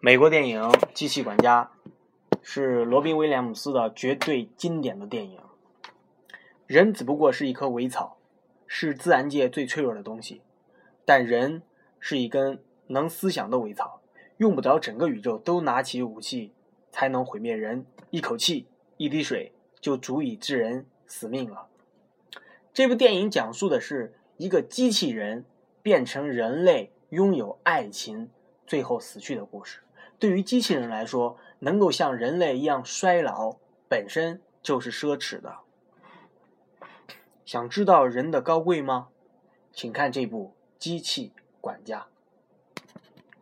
[0.00, 0.62] 美国电影
[0.94, 1.72] 《机器管家》
[2.40, 5.40] 是罗宾·威廉姆斯的绝对经典的电影。
[6.68, 8.16] 人只不过是一棵苇草，
[8.68, 10.40] 是自然界最脆弱的东西，
[11.04, 11.62] 但人
[11.98, 14.00] 是一根能思想的苇草，
[14.36, 16.52] 用不着整个宇宙都拿起武器
[16.92, 17.84] 才能毁灭人。
[18.10, 18.68] 一口气、
[18.98, 21.66] 一滴水就足以致人死命了。
[22.72, 25.44] 这部电影讲述的是一个机器人
[25.82, 28.30] 变成人类，拥有爱情，
[28.64, 29.80] 最后死去的故事。
[30.18, 33.56] 对于机器人来说，能够像人类一样衰老，
[33.88, 35.58] 本身就是奢侈的。
[37.44, 39.08] 想知道人的高贵吗？
[39.72, 42.00] 请看这部《机器管家》。